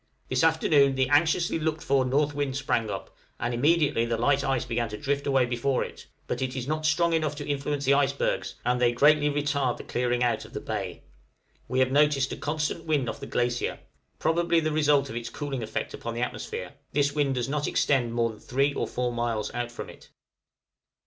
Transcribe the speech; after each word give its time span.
This 0.29 0.43
afternoon 0.43 0.95
the 0.95 1.09
anxiously 1.11 1.59
looked 1.59 1.83
for 1.83 2.03
north 2.05 2.33
wind 2.33 2.57
sprang 2.57 2.89
up, 2.89 3.15
and 3.39 3.53
immediately 3.53 4.03
the 4.03 4.17
light 4.17 4.43
ice 4.43 4.65
began 4.65 4.89
to 4.89 4.97
drift 4.97 5.27
away 5.27 5.45
before 5.45 5.83
it, 5.83 6.07
but 6.25 6.41
it 6.41 6.55
is 6.55 6.67
not 6.67 6.87
strong 6.87 7.13
enough 7.13 7.35
to 7.35 7.45
influence 7.47 7.85
the 7.85 7.93
icebergs, 7.93 8.55
and 8.65 8.81
they 8.81 8.93
greatly 8.93 9.29
retard 9.29 9.77
the 9.77 9.83
clearing 9.83 10.23
out 10.23 10.43
of 10.43 10.53
the 10.53 10.59
bay. 10.59 11.03
We 11.67 11.77
have 11.81 11.91
noticed 11.91 12.31
a 12.31 12.35
constant 12.37 12.85
wind 12.85 13.09
off 13.09 13.19
the 13.19 13.27
glacier, 13.27 13.77
probably 14.17 14.59
the 14.59 14.71
result 14.71 15.07
of 15.11 15.15
its 15.15 15.29
cooling 15.29 15.61
effect 15.61 15.93
upon 15.93 16.15
the 16.15 16.21
atmosphere; 16.23 16.73
this 16.93 17.11
wind 17.11 17.35
does 17.35 17.47
not 17.47 17.67
extend 17.67 18.11
more 18.15 18.31
than 18.31 18.39
3 18.39 18.73
or 18.73 18.87
4 18.87 19.13
miles 19.13 19.53
out 19.53 19.71
from 19.71 19.87
it. 19.87 20.09